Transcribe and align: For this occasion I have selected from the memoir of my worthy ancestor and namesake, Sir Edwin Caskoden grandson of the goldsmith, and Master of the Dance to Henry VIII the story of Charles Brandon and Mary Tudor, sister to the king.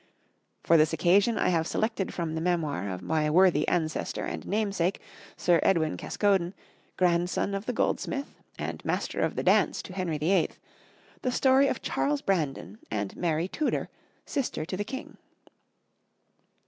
For 0.63 0.77
this 0.77 0.93
occasion 0.93 1.37
I 1.37 1.49
have 1.49 1.67
selected 1.67 2.11
from 2.11 2.33
the 2.33 2.41
memoir 2.41 2.89
of 2.89 3.03
my 3.03 3.29
worthy 3.29 3.67
ancestor 3.67 4.25
and 4.25 4.47
namesake, 4.47 4.99
Sir 5.37 5.59
Edwin 5.61 5.95
Caskoden 5.95 6.55
grandson 6.97 7.53
of 7.53 7.67
the 7.67 7.71
goldsmith, 7.73 8.33
and 8.57 8.83
Master 8.83 9.19
of 9.19 9.35
the 9.35 9.43
Dance 9.43 9.83
to 9.83 9.93
Henry 9.93 10.17
VIII 10.17 10.49
the 11.21 11.31
story 11.31 11.67
of 11.67 11.83
Charles 11.83 12.23
Brandon 12.23 12.79
and 12.89 13.15
Mary 13.15 13.47
Tudor, 13.47 13.89
sister 14.25 14.65
to 14.65 14.75
the 14.75 14.83
king. 14.83 15.17